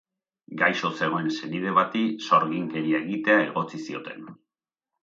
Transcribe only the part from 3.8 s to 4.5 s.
zioten.